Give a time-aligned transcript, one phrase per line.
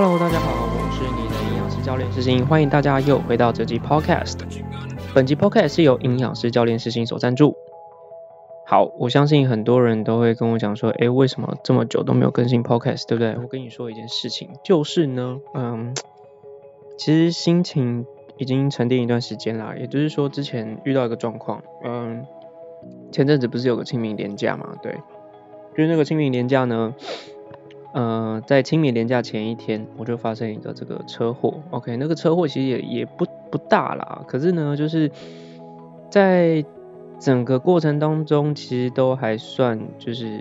[0.00, 4.38] Hello，大家好，我是你的营养师教练世新，欢迎大家又回到这集 Podcast。
[5.12, 7.56] 本集 Podcast 是由营养师教练世新所赞助。
[8.64, 13.36] 好，我相信很多人都会跟我讲说，诶，为什么这么久都没有更新 Podcast，对不对？
[13.42, 15.92] 我跟你说一件事情，就是呢，嗯，
[16.96, 18.06] 其实心情
[18.36, 22.24] 已经沉淀一段时间啦，也就是说，之前遇到一个状况，嗯，
[23.10, 24.92] 前阵子不是有个清明年假嘛，对，
[25.76, 26.94] 就是那个清明年假呢。
[27.98, 31.54] 呃，在清明年假前一天，我就发生一个这个车祸。
[31.70, 35.10] OK，那个车祸其实也也不不大啦，可是呢，就是
[36.08, 36.64] 在
[37.18, 40.38] 整个过程当中，其实都还算就是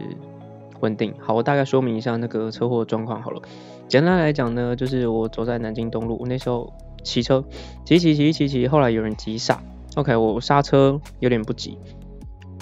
[0.82, 1.12] 稳定。
[1.18, 3.42] 好，我大概说明一下那个车祸状况好了。
[3.88, 6.72] 简单来讲呢，就是我走在南京东路，那时候
[7.02, 7.44] 骑车
[7.84, 9.60] 骑骑骑骑骑，后来有人急刹。
[9.96, 11.80] OK，我刹车有点不急。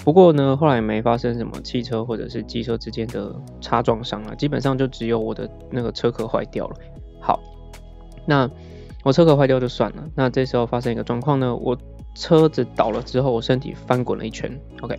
[0.06, 6.76] 不过呢，后来没发生什么汽车或者是机车之间的擦撞伤啊，基本上就只有我的那个车壳坏掉了。
[7.20, 7.40] 好，
[8.24, 8.48] 那
[9.02, 10.08] 我车壳坏掉就算了。
[10.14, 11.76] 那这时候发生一个状况呢，我
[12.14, 14.56] 车子倒了之后，我身体翻滚了一圈。
[14.80, 14.96] OK，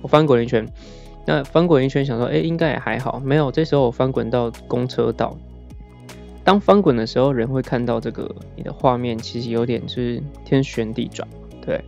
[0.00, 0.66] 我翻滚了一圈。
[1.26, 3.20] 那翻滚一圈，想说，哎，应该也还好。
[3.20, 5.36] 没有，这时候我翻滚到公车道。
[6.42, 11.28] 当翻滚的时候，人会看到这个你的画面，其实有点是天旋地转，
[11.60, 11.84] 对。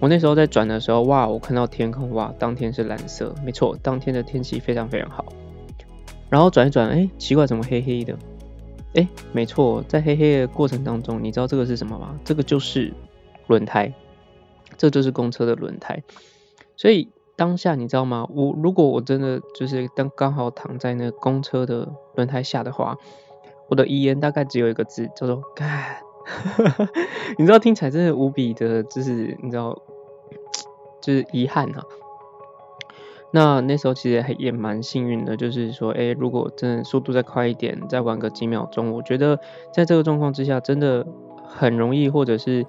[0.00, 5.24] 我那时候在转的时候，哇，我看到天空，哇，当天是蓝色，没错，当天的天气非常非常好。
[6.30, 8.16] 然后转一转，哎，奇怪，怎么黑黑的？
[8.94, 12.18] 哎，没错，在黑黑的过程当中，你知道这个是什么吗？
[12.24, 12.92] 这个就是
[13.48, 13.92] 轮胎，
[14.76, 16.02] 这就是公车的轮胎。
[16.76, 18.28] 所以当下你知道吗？
[18.32, 22.96] 我如果我真的就是当刚好躺在那公车的轮胎下的话，
[23.68, 26.07] 我的遗言大概只有一个字，叫做干。
[27.38, 29.80] 你知道听起来真的无比的，就是你知道。
[31.00, 31.86] 就是遗憾哈，
[33.30, 39.38] 那那时候其实也蛮幸运的，就是说，哎，如果真的速度再快一点，再晚个几秒钟，我觉得
[39.72, 41.06] 在这个状况之下，真的
[41.46, 42.66] 很容易，或者是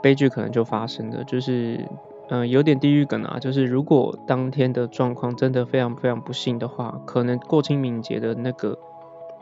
[0.00, 1.84] 悲剧可能就发生了，就是
[2.28, 8.78] 嗯，有点地狱梗啊，就是如果当天的状况真的非常非常不幸的话，可能过清明节的那个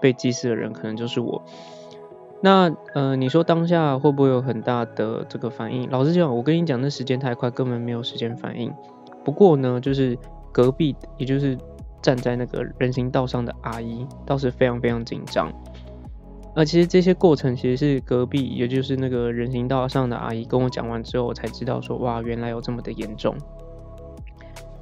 [0.01, 1.43] 被祭祀的人，可能就是我。
[2.41, 5.89] 那呃，你说当下会不会有很大的这个反应？
[5.91, 8.71] 老实讲，我跟你讲，那时间太快，根本没有时间反应。
[9.25, 10.19] 不过呢，就是
[10.53, 11.57] 隔壁，也就是
[12.03, 15.51] 站在那个人行道上的阿姨，倒是非常非常紧张。
[16.55, 23.35] 而其实这些过程，其实是隔壁，也就是那个人行道上的阿姨跟我讲完之后，我才知道说，哇，原来有这么的严重。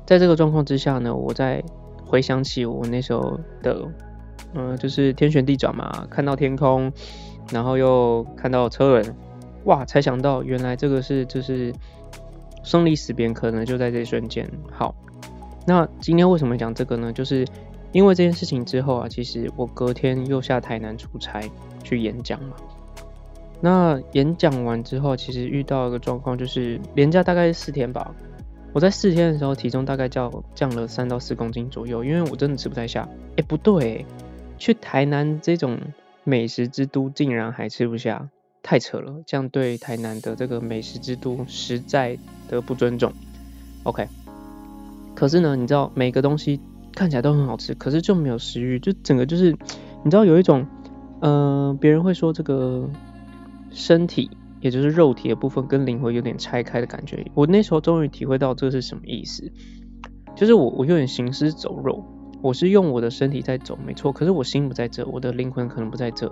[0.05, 1.63] 在这个状况之下呢，我在
[2.05, 3.89] 回想起我那时候的，
[4.55, 6.93] 嗯，就是天旋地转嘛，看到天空。
[7.50, 9.16] 然后又看到车轮，
[9.64, 9.84] 哇！
[9.84, 11.72] 才想到原来这个是就是
[12.62, 14.48] 生离死别，可能就在这一瞬间。
[14.70, 14.94] 好，
[15.66, 17.12] 那今天为什么讲这个呢？
[17.12, 17.47] 就是
[17.92, 21.42] 因为这件事情之后啊，其实我隔天又下台南出差
[21.84, 22.56] 去演讲嘛。
[23.60, 28.14] 那演讲完之后，其实遇到一个状况，就是连假大概四天吧。
[28.72, 33.09] 我在四天的时候，体重大概降降了三到四公斤左右，因为我真的吃不太下。
[33.36, 34.06] 哎，不对，
[34.59, 35.78] 去台南这种。
[36.25, 38.28] 美食之都竟然还吃不下，
[38.62, 39.22] 太扯了！
[39.27, 42.16] 这样对台南的这个美食之都实在
[42.49, 43.12] 的不尊重。
[43.83, 44.06] OK，
[45.15, 46.60] 可是呢，你知道每个东西
[46.94, 49.50] 看起来都很好吃，可是就没有食欲，就整个就是，
[50.05, 50.65] 你知道有一种，
[51.21, 52.89] 呃，别人会说这个
[53.72, 57.27] 身体，也就是肉体的部分跟灵魂有点拆开的感觉。
[57.34, 59.50] 我那时候终于体会到这是什么意思，
[60.37, 62.04] 就是我我有点行尸走肉。
[62.42, 64.12] 我是用我的身体在走，没错。
[64.12, 66.28] 可是我心不在这，我的灵魂可能不在这。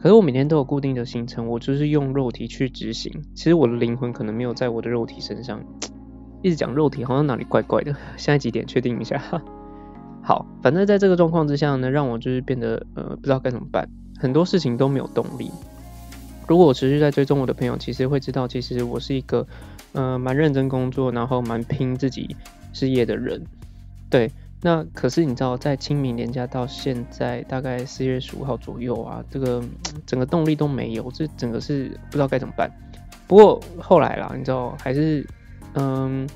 [0.00, 3.12] 可是我每天都有固定的行程，我就是用肉体去执行。
[3.34, 5.60] 其实我的灵魂可能没有在我的肉体身上。
[6.42, 7.92] 一直讲肉体，好像哪里怪怪的。
[8.16, 8.66] 现在几点？
[8.66, 9.20] 确定一下。
[10.22, 15.50] 好，反正在这个状况之下呢，让我就是变得呃不知道该怎么办，很多事情都没有动力。
[16.46, 19.46] 如果我持续在追踪我的朋友，其实会知道，其实我是一个
[19.92, 22.36] 呃蛮认真工作，然后蛮拼自己
[22.72, 23.44] 事业的人。
[24.08, 24.30] 对。
[24.62, 29.62] 那可是你知道，在清明年假到现在大概四月十五号左右啊，这个
[30.04, 32.70] 整个动力都没有，这整个是不知道该怎么办。
[33.26, 35.26] 不过后来啦，你知道还是
[35.72, 36.28] 嗯，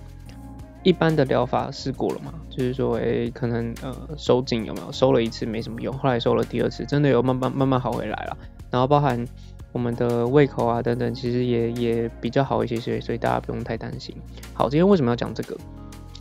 [0.83, 4.91] 一般的疗法试过了嘛，就是说，哎，可能呃收紧有没有？
[4.91, 8.37] 收了一次没什么用，后来收了第二次，真的有慢慢慢慢好回来了。
[8.71, 9.23] 然后包含
[9.71, 14.17] 我们的胃口啊等等，其实也也比较好一些，所以所以大家不用太担心。
[14.55, 15.55] 好，今天为什么要讲这个？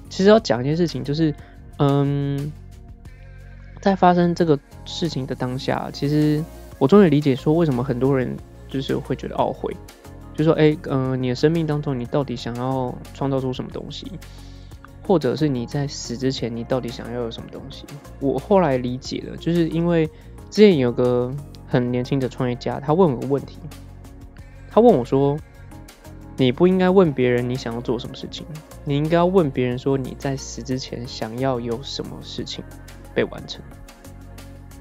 [0.10, 1.34] 其实要讲一件事情，就是。
[1.78, 2.52] 嗯，
[3.82, 6.44] 在发生这个事情的当下，其实
[6.78, 8.36] 我终于理解说为什么很多人
[8.68, 9.76] 就是会觉得懊悔，
[10.36, 14.06] 就说哎，嗯，你的生命当中你到底想要创造出什么东西，
[15.06, 17.86] 或者是你在死之前你到底想要有什么东西？
[18.20, 20.08] 我后来理解了，就是因为
[20.50, 21.34] 之前有个
[21.68, 23.58] 很年轻的创业家，他问我个问题，
[24.70, 25.38] 他问我说
[26.38, 28.46] ：“你不应该问别人你想要做什么事情，
[28.86, 32.64] 你应该要问别人说你在死之前想要有什么事情
[33.14, 33.62] 被完成。”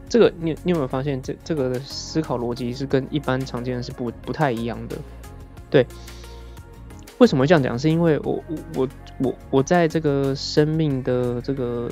[0.08, 4.96] 这个你你有没有发现，这这个的思考逻辑是跟一般常见的是不不太一样的？
[5.70, 5.86] 对，
[7.18, 7.78] 为什么这样讲？
[7.78, 8.88] 是因为我我我
[9.18, 11.90] 我我在这个生命的这个。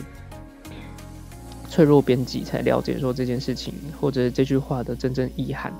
[1.72, 5.72] 脆弱边际才了解说这件事情或者这句话的真正意涵，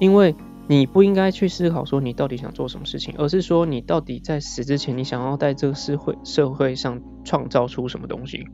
[0.00, 0.34] 因为
[0.66, 8.46] 你不应该去思考说你到底想做什么事情，而是说你到底在死之前你想要在这个社会社会上创造出什么东西，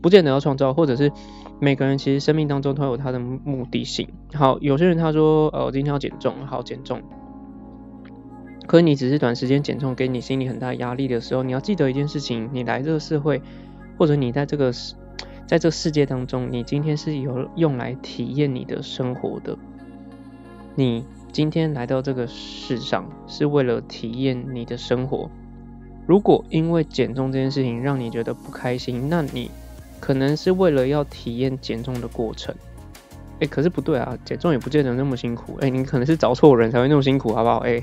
[0.00, 1.12] 不见得要创造，或者是
[1.60, 4.08] 每个人其实生命当中都有他的目的性。
[4.32, 7.02] 好，有些人他说呃我今天要减重，好减重，
[8.66, 13.42] 可你只是短时间减重，给你心里很大压力的时候，你要记得一件事情，你来这个社会，
[13.98, 14.72] 或者你在这个。
[15.48, 19.56] 在这个世界当中，你今天是有用来体验你的生活的。
[20.74, 21.06] 你
[21.36, 25.28] 今天来到这个世上，是为了体验你的生活。
[26.06, 29.50] 如果因为减重这件事情让你觉得不开心，那你
[30.00, 32.54] 可能是为了要体验减重的过程。
[33.40, 35.58] 哎，可是不对啊，减重也不见得那么辛苦。
[35.60, 37.58] 哎，你可能是找错人才会那么辛苦，好不好？
[37.68, 37.82] 哎，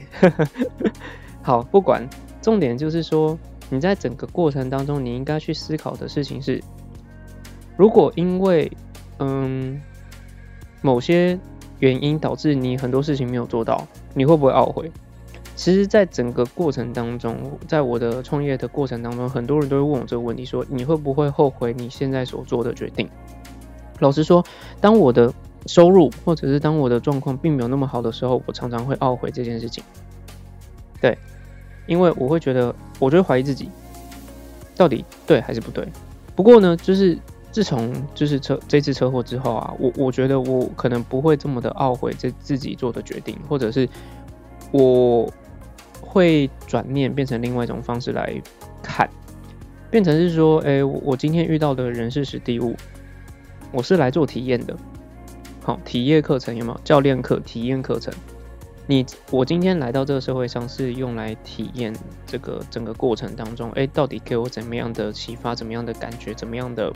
[1.43, 2.09] 好，不管，
[2.41, 3.37] 重点就是说，
[3.69, 6.59] 你在整个过程当中，你应该去思考的事情是。
[7.77, 8.71] 如果因为
[9.19, 9.79] 嗯
[10.81, 11.37] 某些
[11.83, 14.89] 原因导致你很多事情没有做到，你会不会懊悔？
[15.53, 17.35] 其实，在整个过程当中，
[17.67, 23.09] 在我的创业的过程当中，很多人都会问我这个问题：说你会不会后悔你现在所做的决定？
[23.99, 24.41] 老实说，
[24.79, 25.33] 当我的
[25.65, 29.83] 收入或者是当我的状况并没有那么好的时候，我常常会懊悔这件事情。
[31.01, 31.17] 对，
[31.85, 33.69] 因为我会觉得，我就会怀疑自己
[34.77, 35.85] 到底对还是不对。
[36.33, 37.19] 不过呢，就是。
[37.53, 43.87] 自从就是车这次车祸之后啊，我我觉得我可能不会这么的懊悔这自己做的决定，或者是
[44.71, 45.31] 我
[46.01, 48.41] 会转念变成另外一种方式来
[48.81, 49.07] 看，
[49.91, 52.75] 变成是说，哎，我今天遇到的人事史地物，
[53.71, 54.75] 我是来做体验的，
[55.61, 56.79] 好，体验课程有没有？
[56.83, 58.11] 教练课、体验课程，
[58.87, 61.93] 你我今天来到这个社会上是用来体验
[62.25, 66.91] 这个整个过程当中，哎，到底给我怎么样的启发，怎么样的感觉，怎么样的？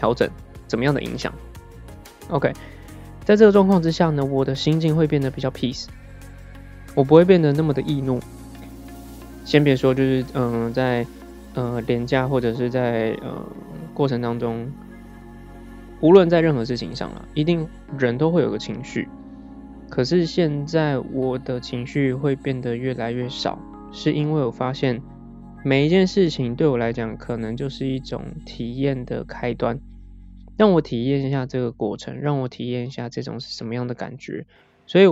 [0.00, 0.26] 调整
[0.66, 1.30] 怎么样的影响
[2.30, 2.54] ？OK，
[3.22, 5.88] 在这个状况之下呢，我的心境会变得比较 peace，
[6.94, 8.18] 我不会变得那么的易怒。
[9.44, 11.06] 先别说，就是嗯，在
[11.52, 13.46] 呃廉价或者是在呃
[13.92, 14.72] 过程当中，
[16.00, 17.68] 无论在任何事情上啊，一定
[17.98, 19.06] 人都会有个情绪。
[19.90, 23.58] 可是现在我的情绪会变得越来越少，
[23.92, 25.02] 是因为我发现
[25.62, 29.78] 每一件事情对我来讲，可能就是一种体验的开端。
[30.60, 34.44] 让我体验一下这个过程，让我体验一下这种是什么样的感觉，
[34.86, 35.06] 所以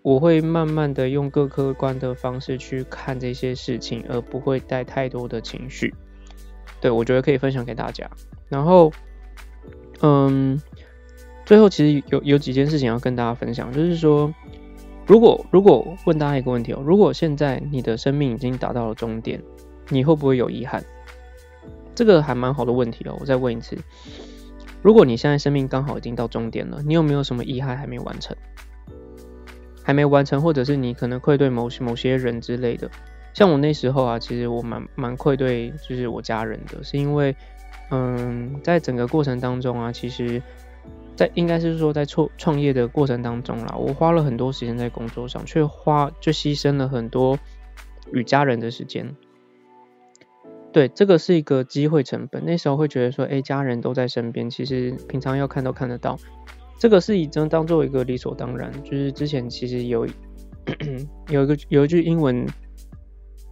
[0.00, 5.92] 我会慢慢的用各客观的方式去看这些事情，而不会带太多的情绪。
[6.80, 8.10] 对我觉得可以分享给大家。
[8.48, 8.90] 然后，
[10.00, 10.58] 嗯，
[11.44, 14.32] 最后其实有有几件事情要跟大家分享，就是说，
[15.06, 19.42] 如果如果问大家一个问题哦，如果现在你的生命已经达到了终点，
[19.90, 20.82] 你会不会有遗憾？
[21.94, 23.76] 这个还蛮好的问题哦，我再问一次。
[24.82, 28.36] 如果你现在生命刚好已经到终点了，你有没有什么遗憾还没完成？
[29.82, 32.90] 还没完成，或者是你可能愧对某某些人之类的。
[33.32, 37.34] 像我那时候啊，其实我蛮蛮愧对，就是我家人的，是因为，
[37.90, 40.42] 嗯，在整个过程当中啊，其实，
[41.16, 47.38] 在应该是说在创创业的过程当中啦，我花了很多时间在工作上，却花就牺牲了很多
[48.12, 49.14] 与家人的时间。
[50.72, 52.44] 对，这个是一个机会成本。
[52.44, 56.16] 那时候会觉得说，哎，家人都在身边，其实平常要看都看得到。
[56.78, 58.72] 这个是以真当做一个理所当然。
[58.84, 60.06] 就是之前其实有
[61.28, 62.46] 有一个有一句英文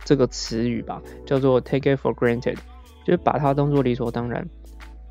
[0.05, 2.57] 这个词语吧，叫做 take it for granted，
[3.05, 4.49] 就是把它当做理所当然。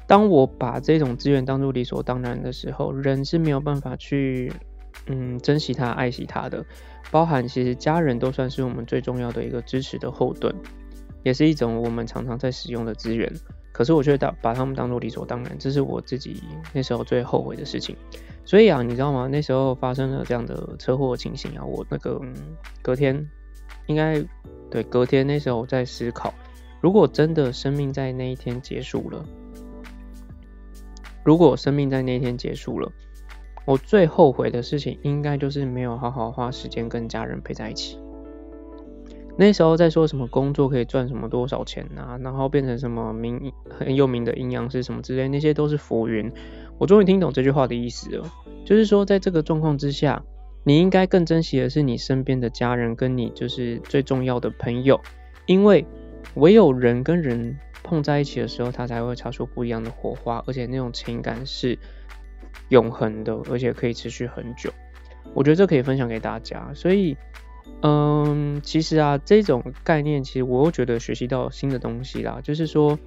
[0.07, 4.51] 当我把这种资源当做理所当然的时候，人是没有办法去
[5.07, 6.65] 嗯珍惜它、爱惜它的。
[7.11, 10.55] 包含其实家人都算是我们最重要的一个支持的后盾。
[11.27, 13.29] 也是一种我们常常在使用的资源，
[13.73, 16.41] 可是我觉得把它们当做理所当然，这是我自己
[16.71, 17.93] 那时候最后悔的事情。
[18.45, 19.27] 所以啊，你知道吗？
[19.29, 22.21] 那时候发生了这样的车祸情形啊，我那个
[22.81, 23.29] 隔天，
[23.87, 24.23] 应该
[24.71, 26.33] 对隔天那时候我在思考，
[26.79, 29.25] 如果真的生命在那一天结束了，
[31.25, 32.89] 如果生命在那一天结束了，
[33.65, 37.99] 我最后悔的事情应该就是没有好好花时间跟家人陪在一起。
[39.39, 46.31] 那时候在说什么工作可以赚什么多少钱啊，然后变成什么名很有名的阴阳师什么之类，那些都是浮云。
[46.79, 48.25] 我终于听懂这句话的意思了，
[48.65, 50.23] 就是说在这个状况之下，
[50.63, 54.99] 你应该更珍惜的是你身边的家人，跟你就是最重要的朋友，
[55.45, 55.85] 因为
[56.33, 61.77] 唯有人跟人碰在一起的时候，他才会擦出不一样的火花，而且那种情感是
[62.69, 64.71] 永恒的，而且可以持续很久。
[65.35, 67.15] 我觉得这可以分享给大家，所以。
[67.83, 72.39] 嗯，其实啊，这种概念其实我又觉得学习到新的东西啦。
[72.43, 72.97] 就是说，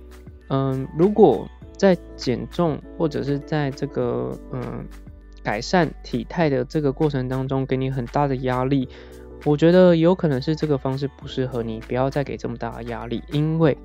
[0.48, 4.86] 嗯，如果在减重或者是在这个嗯
[5.42, 8.88] 改善体态的这个过程当中，给你很大的压力，
[9.44, 13.20] 我觉得有可能是这个方式不适合你，不要再给这么大的压力。
[13.32, 13.76] 因为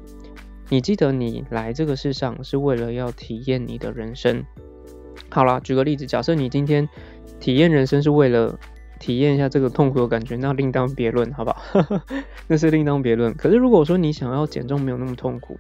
[0.70, 4.44] 你记得你来这个世上是为了要体验你的人生。
[5.30, 6.88] 好了，举个例子，假设你今天
[7.40, 8.60] 体验人生是为了。
[9.00, 12.02] 体验一下这个痛苦的感觉，那另当别论，好不好？
[12.48, 13.34] 那是另当别论。
[13.36, 15.60] 可是如果说你想要减重没有那么痛苦，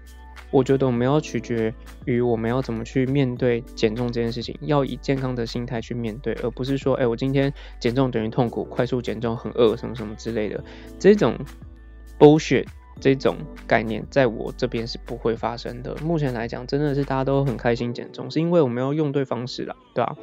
[0.51, 1.73] 我觉得我们要取决
[2.05, 10.63] 于我们要怎么去面对减重这件事情，要以健康的心态去面对，而不是说，哎，我今天减重等于痛苦，快速减重很饿，什么什么之类的。
[10.97, 11.37] 这种
[12.17, 12.65] bullshit
[13.01, 13.35] 这种
[13.67, 15.93] 概念，在我这边是不会发生的。
[16.01, 20.15] 目前来讲，真的是大家都很开心减重，是因为我们要用对方式了，对吧？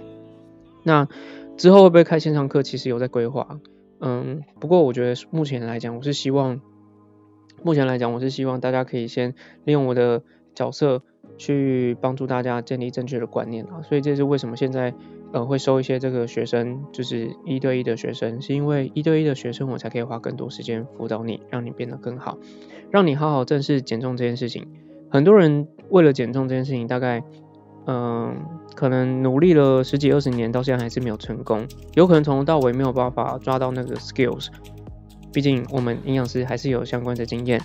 [0.83, 1.09] 那。
[1.55, 2.62] 之后会不会开线上课？
[2.62, 3.61] 其实有在规划，
[4.01, 6.62] 嗯，不过我觉得目前来讲，我是希望，
[7.62, 9.35] 目前来讲，我是希望大家可以先
[9.65, 10.23] 利用我的
[10.55, 11.03] 角色
[11.37, 13.83] 去帮助大家建立正确的观念啊。
[13.83, 14.95] 所以这是为什么现在
[15.33, 22.39] 呃会收一些这个学生，就是一对一的学生，是因为一对一的学生我才可以花更多时间辅导你，让你变得更好，
[22.91, 24.67] 让你好好正视减重这件事情。
[25.11, 27.23] 很多人为了减重这件事情，大概。
[27.85, 28.37] 嗯，
[28.75, 31.67] 可能努力了十几二十年，到现在还是没有成功。
[31.95, 34.49] 有可能从头到尾没有办法抓到那个 skills。
[35.33, 37.61] 毕竟我们营养师还是有相关的经验。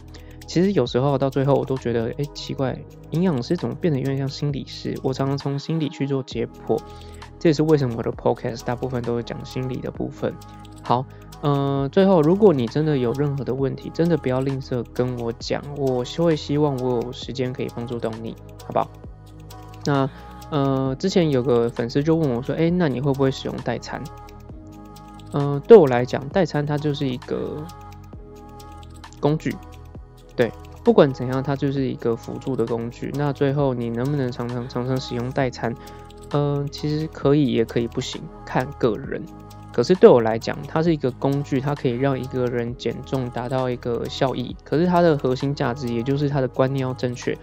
[0.46, 2.78] 其实有时候到最后，我都觉得，哎，奇怪，
[3.12, 4.98] 营养师怎么变得有点像心理师？
[5.04, 6.80] 我常常从心理去做解剖。
[7.38, 10.34] 这也是为什么我的 podcast 大部分都是讲心理的部分。
[10.82, 11.06] 好，
[11.44, 18.34] 嗯，最后，如果你真的有任何的问题，真的不要吝啬跟我讲，我会希望我有时间可以帮助到你，
[18.66, 18.90] 好不好？
[19.86, 20.10] 那
[20.50, 24.02] 呃，之前有个粉丝就问我说：“哎，那你会不会使用代餐？”
[25.34, 27.66] 嗯，对我来讲，代餐它就是一个
[29.20, 29.54] 工具，
[30.36, 30.52] 对，
[30.86, 33.12] 不管怎样，它就是一个辅助的工具。
[33.16, 35.76] 那最后你能不能常常常常使用代餐？
[36.32, 39.22] 嗯，其实可以，也可以不行，看个人。
[39.78, 44.56] 可是对我来讲，它是一个工具，它可以让一个人减重达到一个效益。
[44.64, 47.38] 可是它的核心价值，也就是它的观念要正确。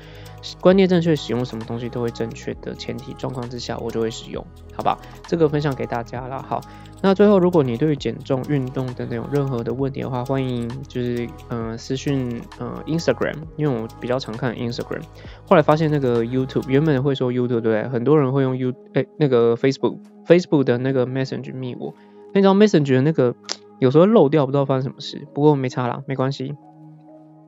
[0.61, 4.99] 观念正确，使用什么东西都会正确的前提状况之下，我就会使用，好吧？
[5.29, 6.43] 这个分享给大家了。
[6.43, 6.61] 好，
[7.00, 15.03] 那最后，如果你对于减重、运动等等有任何的问题的话，欢迎就是嗯私讯嗯 Instagram，因为我比较常看 Instagram。
[15.49, 17.88] 后来发现那个 YouTube 原本会说 YouTube 对不对？
[17.88, 21.95] 很多人会用 You 哎那个 Facebook，Facebook 的那个 Messenger 密我，
[22.35, 23.35] 那张 Messenger 那个
[23.79, 25.26] 有时候漏掉，不知道发生什么事。
[25.33, 26.55] 不过没差啦，没关系。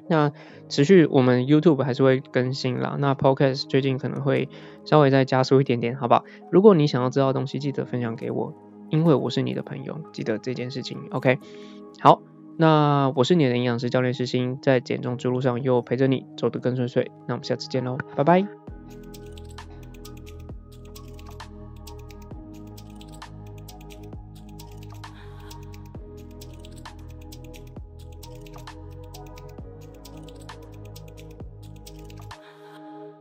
[0.08, 0.30] 那
[0.68, 4.48] 持续我们 YouTube 还是会更新啦，那 Podcast 最近可能会
[4.84, 6.24] 稍微再加速一点点，好不好？
[6.52, 8.54] 如果你想要知道东西，记得分享给我，
[8.88, 11.40] 因为我是你的朋友，记得这件事情，OK？
[11.98, 12.22] 好，
[12.56, 18.75] 那我是你的营养师教练师星，在减重之路上又陪着你走得更顺遂，那我们下次见喽，拜拜。